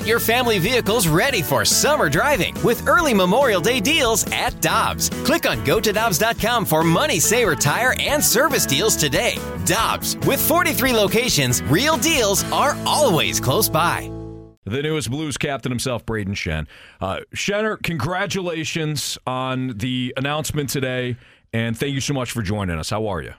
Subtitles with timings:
[0.00, 5.10] Get your family vehicles ready for summer driving with early Memorial Day deals at Dobbs.
[5.10, 9.36] Click on gotodobbs.com for money saver tire and service deals today.
[9.66, 14.10] Dobbs, with 43 locations, real deals are always close by.
[14.64, 16.66] The newest Blues captain himself, Brayden Schenn.
[16.98, 21.18] Uh, Schenner, congratulations on the announcement today,
[21.52, 22.88] and thank you so much for joining us.
[22.88, 23.34] How are you?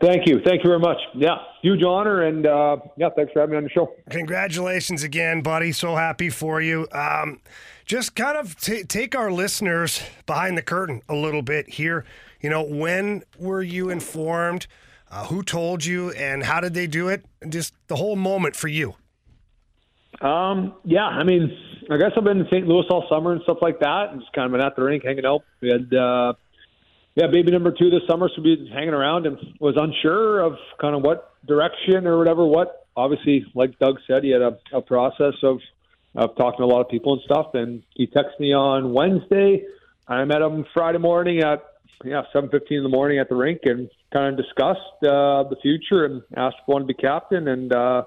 [0.00, 0.40] Thank you.
[0.44, 0.98] Thank you very much.
[1.14, 3.94] Yeah, huge honor, and uh, yeah, thanks for having me on the show.
[4.10, 5.70] Congratulations again, buddy.
[5.70, 6.88] So happy for you.
[6.90, 7.40] Um,
[7.84, 12.04] just kind of t- take our listeners behind the curtain a little bit here.
[12.40, 14.66] You know, when were you informed?
[15.10, 17.24] Uh, who told you, and how did they do it?
[17.48, 18.96] Just the whole moment for you.
[20.20, 21.56] Um, yeah, I mean,
[21.88, 22.66] I guess I've been in St.
[22.66, 25.04] Louis all summer and stuff like that, and just kind of been at the rink
[25.04, 25.44] hanging out.
[25.60, 26.32] We had uh,
[27.14, 30.96] yeah, baby number two this summer, so we hanging around and was unsure of kind
[30.96, 32.44] of what direction or whatever.
[32.44, 35.58] What obviously, like Doug said, he had a, a process of
[36.16, 37.54] of talking to a lot of people and stuff.
[37.54, 39.64] And he texted me on Wednesday.
[40.06, 41.64] I met him Friday morning at
[42.04, 45.56] yeah seven fifteen in the morning at the rink and kind of discussed uh, the
[45.62, 47.46] future and asked if I wanted to be captain.
[47.46, 48.04] And uh,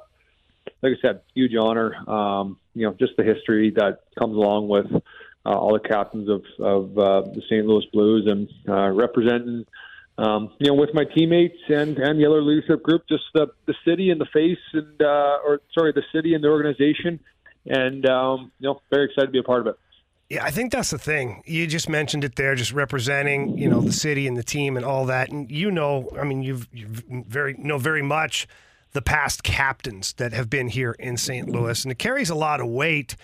[0.82, 1.96] like I said, huge honor.
[2.10, 4.86] Um, you know, just the history that comes along with
[5.54, 7.66] all the captains of, of uh, the St.
[7.66, 9.66] Louis Blues and uh, representing,
[10.18, 13.76] um, you know, with my teammates and, and the other leadership group, just the, the
[13.86, 17.20] city and the face and, uh, or sorry, the city and the organization.
[17.66, 19.80] And, um, you know, very excited to be a part of it.
[20.30, 21.42] Yeah, I think that's the thing.
[21.46, 24.86] You just mentioned it there, just representing, you know, the city and the team and
[24.86, 25.30] all that.
[25.30, 28.46] And you know, I mean, you've, you've very know very much
[28.92, 31.48] the past captains that have been here in St.
[31.48, 33.16] Louis, and it carries a lot of weight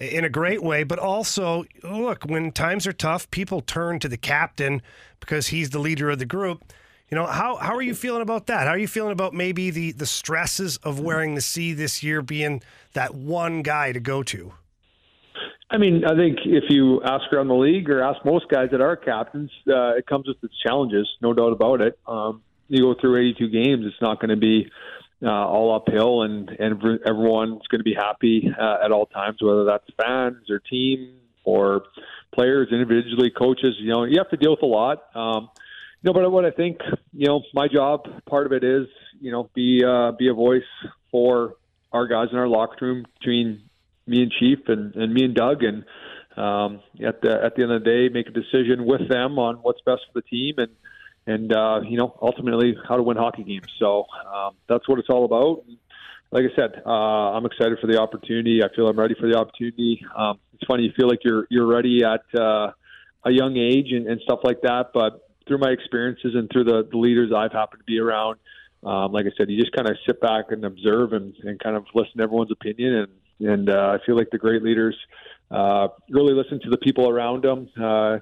[0.00, 4.16] in a great way, but also look, when times are tough, people turn to the
[4.16, 4.82] captain
[5.20, 6.64] because he's the leader of the group.
[7.10, 8.66] You know, how how are you feeling about that?
[8.66, 12.22] How are you feeling about maybe the the stresses of wearing the C this year
[12.22, 12.62] being
[12.94, 14.54] that one guy to go to?
[15.70, 18.80] I mean, I think if you ask around the league or ask most guys that
[18.80, 21.98] are captains, uh, it comes with its challenges, no doubt about it.
[22.08, 24.70] Um, you go through 82 games, it's not going to be
[25.22, 29.64] uh, all uphill, and and everyone's going to be happy uh, at all times, whether
[29.64, 31.14] that's fans or team
[31.44, 31.82] or
[32.32, 33.74] players individually, coaches.
[33.78, 35.04] You know, you have to deal with a lot.
[35.14, 35.50] Um,
[36.02, 36.78] you know, but what I think,
[37.12, 38.86] you know, my job part of it is,
[39.20, 40.62] you know, be uh, be a voice
[41.10, 41.56] for
[41.92, 43.62] our guys in our locker room between
[44.06, 45.84] me and Chief and, and me and Doug, and
[46.36, 49.56] um, at the at the end of the day, make a decision with them on
[49.56, 50.70] what's best for the team and
[51.30, 53.68] and uh, you know ultimately how to win hockey games.
[53.78, 55.64] So um, that's what it's all about.
[56.32, 58.62] Like I said, uh, I'm excited for the opportunity.
[58.62, 60.04] I feel I'm ready for the opportunity.
[60.16, 62.72] Um, it's funny you feel like you're you're ready at uh,
[63.24, 66.86] a young age and, and stuff like that, but through my experiences and through the,
[66.90, 68.38] the leaders I've happened to be around,
[68.84, 71.76] um, like I said, you just kind of sit back and observe and, and kind
[71.76, 72.94] of listen to everyone's opinion.
[73.40, 74.96] And, and uh, I feel like the great leaders
[75.50, 78.18] uh, really listen to the people around them, uh,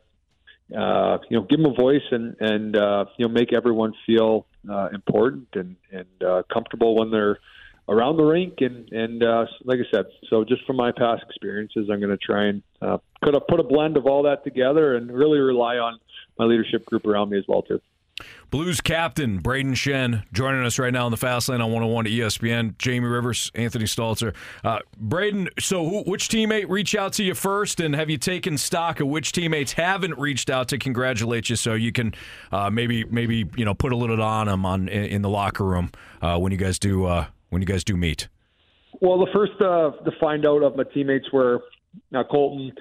[0.77, 4.47] uh, you know, give them a voice and and uh, you know make everyone feel
[4.69, 7.39] uh, important and and uh, comfortable when they're
[7.89, 11.89] around the rink and and uh, like I said, so just from my past experiences,
[11.91, 14.97] I'm going to try and uh, put a put a blend of all that together
[14.97, 15.99] and really rely on
[16.39, 17.81] my leadership group around me as well too.
[18.51, 22.11] Blues captain Brayden Schenn joining us right now on the Fast Lane on 101 to
[22.11, 22.79] ESPN.
[22.79, 24.35] Jamie Rivers, Anthony Stalter.
[24.65, 28.57] Uh, Brayden, so who, which teammate reached out to you first, and have you taken
[28.57, 32.15] stock of which teammates haven't reached out to congratulate you, so you can
[32.53, 35.65] uh, maybe maybe you know put a little on them on in, in the locker
[35.65, 35.91] room
[36.23, 38.29] uh, when you guys do uh, when you guys do meet.
[39.01, 41.61] Well, the first uh, to find out of my teammates were
[42.15, 42.73] uh, Colton.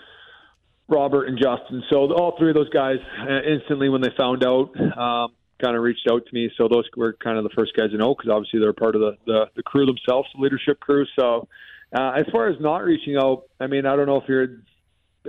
[0.87, 1.83] Robert and Justin.
[1.89, 5.81] So all three of those guys uh, instantly when they found out, um, kind of
[5.81, 6.51] reached out to me.
[6.57, 9.01] So those were kind of the first guys to know because obviously they're part of
[9.01, 11.05] the, the, the crew themselves, the leadership crew.
[11.17, 11.47] So
[11.95, 14.59] uh, as far as not reaching out, I mean, I don't know if you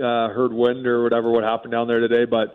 [0.03, 2.53] uh, heard wind or whatever what happened down there today, but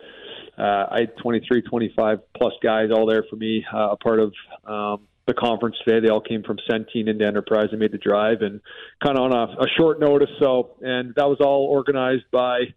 [0.56, 4.32] uh, I had 23, 25 plus guys all there for me, uh, a part of
[4.65, 6.06] um, the conference today.
[6.06, 8.60] They all came from Centene into Enterprise and made the drive and
[9.04, 10.31] kind of on a, a short notice.
[10.41, 12.74] So, and that was all organized by,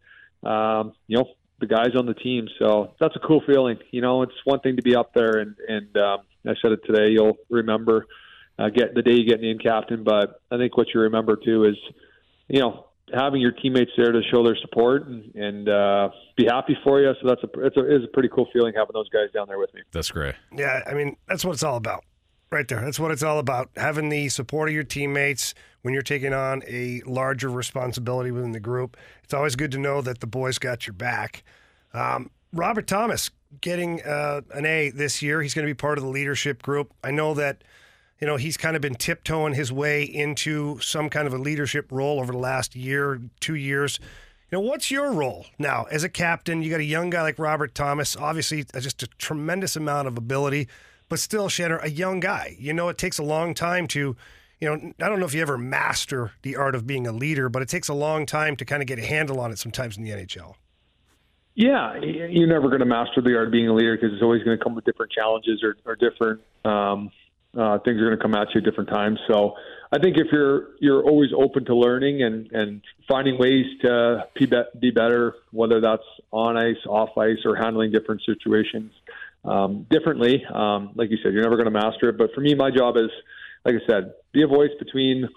[0.47, 1.25] um, you know,
[1.59, 2.47] the guys on the team.
[2.59, 3.77] So that's a cool feeling.
[3.91, 6.81] You know, it's one thing to be up there, and and um, I said it
[6.85, 7.11] today.
[7.11, 8.05] You'll remember
[8.59, 11.65] uh, get the day you get named captain, but I think what you remember too
[11.65, 11.75] is,
[12.47, 16.77] you know, having your teammates there to show their support and, and uh, be happy
[16.83, 17.13] for you.
[17.21, 19.59] So that's a it's a, it's a pretty cool feeling having those guys down there
[19.59, 19.81] with me.
[19.91, 20.35] That's great.
[20.55, 22.03] Yeah, I mean that's what it's all about,
[22.51, 22.81] right there.
[22.81, 23.69] That's what it's all about.
[23.75, 28.59] Having the support of your teammates when you're taking on a larger responsibility within the
[28.59, 28.97] group.
[29.23, 31.43] It's always good to know that the boys got your back.
[31.93, 33.29] Um, Robert Thomas
[33.61, 35.41] getting uh, an A this year.
[35.41, 36.93] He's going to be part of the leadership group.
[37.03, 37.63] I know that
[38.19, 41.91] You know, he's kind of been tiptoeing his way into some kind of a leadership
[41.91, 43.99] role over the last year, two years.
[44.51, 46.63] You know, what's your role now as a captain?
[46.63, 50.17] You got a young guy like Robert Thomas, obviously uh, just a tremendous amount of
[50.17, 50.67] ability,
[51.09, 52.55] but still, Shannon, a young guy.
[52.59, 54.15] You know, it takes a long time to,
[54.59, 57.49] you know, I don't know if you ever master the art of being a leader,
[57.49, 59.97] but it takes a long time to kind of get a handle on it sometimes
[59.97, 60.55] in the NHL.
[61.55, 64.43] Yeah, you're never going to master the art of being a leader because it's always
[64.43, 67.11] going to come with different challenges or, or different um,
[67.57, 69.19] uh, things are going to come at you at different times.
[69.27, 69.55] So
[69.91, 74.47] I think if you're you're always open to learning and and finding ways to be,
[74.79, 78.91] be better, whether that's on ice, off ice, or handling different situations
[79.47, 80.43] um, differently.
[80.53, 82.17] Um, like you said, you're never going to master it.
[82.17, 83.09] But for me, my job is,
[83.65, 85.27] like I said, be a voice between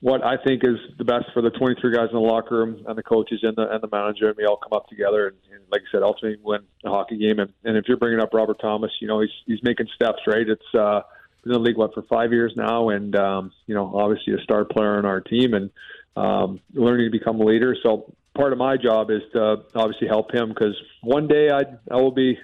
[0.00, 2.98] what I think is the best for the 23 guys in the locker room and
[2.98, 5.62] the coaches and the and the manager, and we all come up together and, and
[5.70, 7.38] like I said, ultimately win a hockey game.
[7.38, 10.46] And, and if you're bringing up Robert Thomas, you know he's he's making steps, right?
[10.46, 11.00] It's uh,
[11.42, 14.42] been in the league what for five years now, and um, you know obviously a
[14.42, 15.70] star player on our team and
[16.16, 17.74] um, learning to become a leader.
[17.82, 21.96] So part of my job is to obviously help him because one day I I
[21.96, 22.38] will be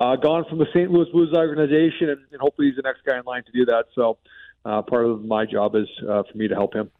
[0.00, 0.90] uh, gone from the St.
[0.90, 3.84] Louis Blues organization, and, and hopefully he's the next guy in line to do that.
[3.94, 4.18] So
[4.64, 6.90] uh, part of my job is uh, for me to help him.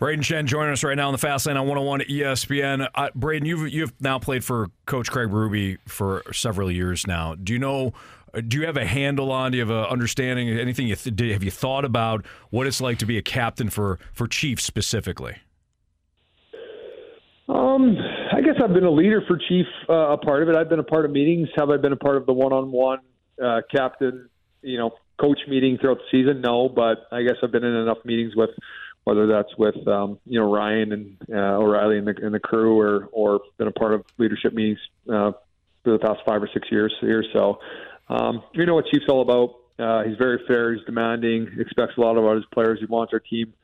[0.00, 2.88] Brayden Schenn joining us right now on the Fast Lane on 101 ESPN.
[2.94, 7.34] Uh, Brayden, you've you've now played for Coach Craig Berube for several years now.
[7.34, 7.92] Do you know?
[8.46, 9.52] Do you have a handle on?
[9.52, 10.48] Do you have an understanding?
[10.48, 10.86] Anything?
[10.88, 14.26] You th- have you thought about what it's like to be a captain for for
[14.26, 15.36] Chiefs specifically?
[17.50, 17.96] Um,
[18.32, 20.54] I guess I've been a leader for Chief, uh, a part of it.
[20.54, 21.48] I've been a part of meetings.
[21.56, 23.00] Have I been a part of the one-on-one
[23.42, 24.28] uh, captain,
[24.62, 26.42] you know, coach meeting throughout the season?
[26.42, 28.50] No, but I guess I've been in enough meetings with
[29.02, 32.78] whether that's with um, you know Ryan and uh, O'Reilly and the, and the crew,
[32.78, 35.32] or or been a part of leadership meetings uh,
[35.82, 37.24] for the past five or six years here.
[37.32, 37.58] So
[38.08, 39.56] um, you know what Chief's all about.
[39.84, 40.74] Uh, he's very fair.
[40.74, 41.48] He's demanding.
[41.58, 42.78] Expects a lot of his players.
[42.78, 43.54] He wants our team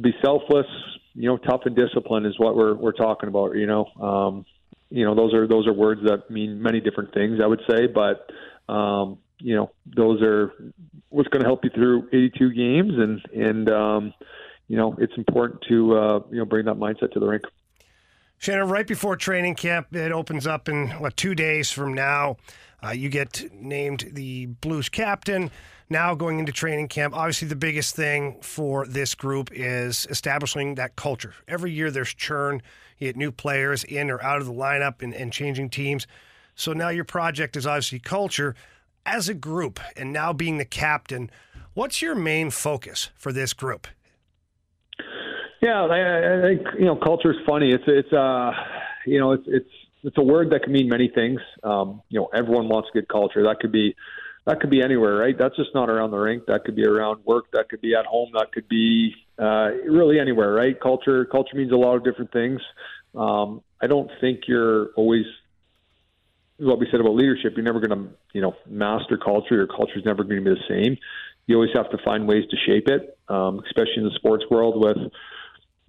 [0.00, 0.66] be selfless.
[1.14, 3.56] You know, tough and disciplined is what we're we're talking about.
[3.56, 4.46] You know, um,
[4.90, 7.40] you know those are those are words that mean many different things.
[7.42, 8.30] I would say, but
[8.72, 10.52] um, you know those are
[11.08, 14.14] what's going to help you through 82 games, and and um,
[14.68, 17.44] you know it's important to uh, you know bring that mindset to the rink.
[18.38, 22.36] Shannon, right before training camp, it opens up in what two days from now.
[22.82, 25.50] Uh, you get named the Blues captain.
[25.88, 30.96] Now going into training camp, obviously the biggest thing for this group is establishing that
[30.96, 31.34] culture.
[31.48, 32.62] Every year there's churn.
[32.98, 36.06] You get new players in or out of the lineup and, and changing teams.
[36.54, 38.54] So now your project is obviously culture.
[39.06, 41.30] As a group, and now being the captain,
[41.72, 43.86] what's your main focus for this group?
[45.62, 47.70] Yeah, I, I think you know culture is funny.
[47.70, 48.52] It's it's uh
[49.06, 49.70] you know it's it's
[50.02, 51.40] it's a word that can mean many things.
[51.62, 53.42] Um, you know, everyone wants good culture.
[53.44, 53.94] That could be
[54.46, 55.36] that could be anywhere, right?
[55.38, 56.46] That's just not around the rink.
[56.46, 57.46] That could be around work.
[57.52, 58.30] That could be at home.
[58.32, 60.78] That could be uh, really anywhere, right?
[60.80, 62.60] Culture culture means a lot of different things.
[63.14, 65.24] Um, I don't think you're always
[66.58, 67.52] what we said about leadership.
[67.56, 69.56] You're never going to you know master culture.
[69.56, 70.96] Your culture is never going to be the same.
[71.46, 74.80] You always have to find ways to shape it, um, especially in the sports world
[74.82, 75.12] with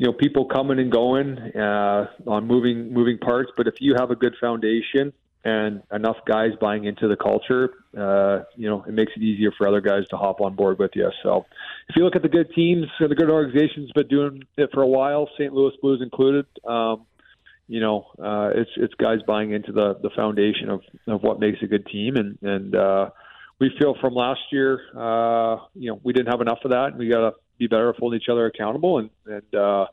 [0.02, 3.52] you know people coming and going uh, on moving moving parts.
[3.56, 5.14] But if you have a good foundation
[5.44, 9.68] and enough guys buying into the culture, uh, you know it makes it easier for
[9.68, 11.08] other guys to hop on board with you.
[11.22, 11.46] So
[11.88, 14.82] if you look at the good teams and the good organizations, been doing it for
[14.82, 15.54] a while, St.
[15.54, 16.48] Louis Blues included.
[16.68, 17.06] Um,
[17.68, 21.60] you know, uh, it's it's guys buying into the the foundation of of what makes
[21.62, 23.12] a good team, and and uh,
[23.60, 26.98] we feel from last year, uh, you know, we didn't have enough of that, and
[26.98, 29.86] we got to be better at holding each other accountable and and uh,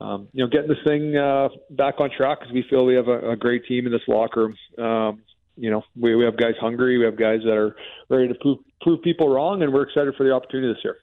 [0.00, 3.08] um, you know getting this thing uh, back on track because we feel we have
[3.08, 4.84] a, a great team in this locker room.
[4.84, 5.22] Um,
[5.56, 6.98] you know, we, we have guys hungry.
[6.98, 7.76] We have guys that are
[8.08, 10.96] ready to prove, prove people wrong, and we're excited for the opportunity this year.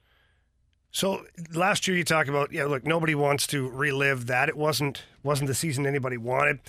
[0.92, 1.24] So
[1.54, 4.50] last year you talked about yeah, look, nobody wants to relive that.
[4.50, 6.60] It wasn't wasn't the season anybody wanted.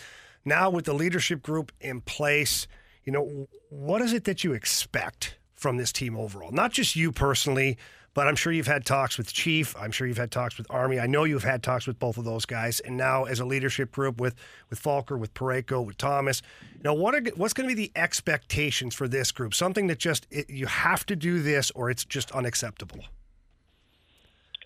[0.44, 2.66] Now with the leadership group in place,
[3.04, 6.52] you know, what is it that you expect from this team overall?
[6.52, 7.78] Not just you personally,
[8.12, 9.74] but I'm sure you've had talks with Chief.
[9.78, 10.98] I'm sure you've had talks with Army.
[10.98, 13.92] I know you've had talks with both of those guys, and now as a leadership
[13.92, 14.34] group with
[14.68, 16.42] with Falker, with Parayko, with Thomas.
[16.74, 19.54] You know what are what's going to be the expectations for this group?
[19.54, 23.04] Something that just it, you have to do this, or it's just unacceptable.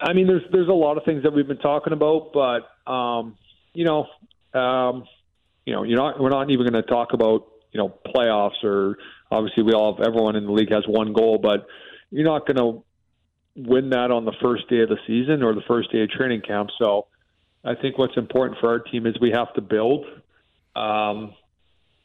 [0.00, 3.36] I mean, there's there's a lot of things that we've been talking about, but um,
[3.74, 4.06] you know,
[4.58, 5.04] um,
[5.66, 8.96] you know, you're not we're not even going to talk about you know playoffs or
[9.30, 11.66] obviously we all have everyone in the league has one goal, but
[12.10, 12.84] you're not going to
[13.56, 16.42] win that on the first day of the season or the first day of training
[16.46, 16.70] camp.
[16.80, 17.06] So
[17.64, 20.04] I think what's important for our team is we have to build.
[20.76, 21.34] Um,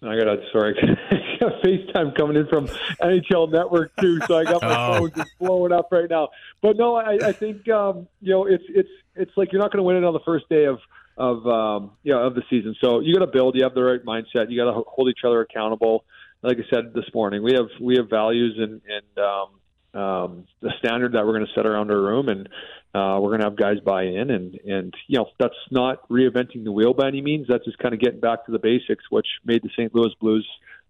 [0.02, 0.76] I got a sorry,
[1.12, 2.70] I got FaceTime coming in from
[3.02, 4.86] NHL Network too, so I got my Oh.
[4.86, 6.30] phone just blowing up right now.
[6.62, 9.80] But no, I, I think um, you know it's it's it's like you're not going
[9.80, 10.80] to win it on the first day of
[11.18, 12.76] of um, you know of the season.
[12.82, 13.56] So you got to build.
[13.56, 14.50] You have the right mindset.
[14.50, 16.06] You got to hold each other accountable.
[16.44, 19.59] Like I said this morning, we have we have values and and um,
[19.94, 22.48] um, the standard that we're going to set around our room, and
[22.94, 26.64] uh, we're going to have guys buy in, and and you know that's not reinventing
[26.64, 27.48] the wheel by any means.
[27.48, 29.94] That's just kind of getting back to the basics, which made the St.
[29.94, 30.48] Louis Blues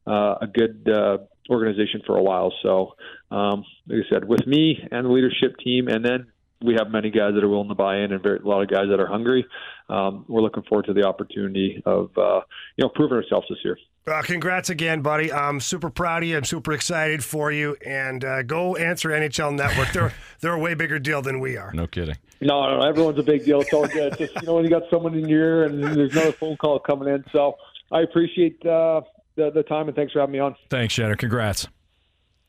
[0.07, 2.53] uh, a good uh, organization for a while.
[2.61, 2.95] So,
[3.31, 6.27] um, like I said, with me and the leadership team, and then
[6.61, 8.69] we have many guys that are willing to buy in, and very, a lot of
[8.69, 9.45] guys that are hungry.
[9.87, 12.41] Um, we're looking forward to the opportunity of uh,
[12.75, 13.77] you know proving ourselves this year.
[14.07, 15.31] Uh, congrats again, buddy.
[15.31, 16.37] I'm super proud of you.
[16.37, 17.77] I'm super excited for you.
[17.85, 19.91] And uh, go answer NHL Network.
[19.93, 21.71] They're they're a way bigger deal than we are.
[21.73, 22.15] No kidding.
[22.41, 23.61] No, no, no, everyone's a big deal.
[23.61, 24.13] It's all good.
[24.13, 26.57] It's just you know when you got someone in your ear and there's another phone
[26.57, 27.23] call coming in.
[27.31, 27.55] So
[27.91, 29.01] I appreciate uh,
[29.35, 30.55] the the time and thanks for having me on.
[30.69, 31.15] Thanks, Shannon.
[31.17, 31.67] Congrats.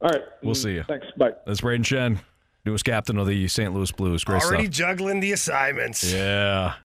[0.02, 0.82] All right, We'll see you.
[0.84, 1.06] Thanks.
[1.18, 1.32] Bye.
[1.46, 2.20] That's Brayden Schenn,
[2.64, 3.72] newest captain of the St.
[3.74, 4.24] Louis Blues.
[4.24, 4.74] Great Already stuff.
[4.74, 6.12] juggling the assignments.
[6.12, 6.74] Yeah.